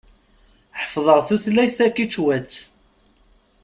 [0.79, 2.55] Ḥeffḍeɣ tulayt takičwatt.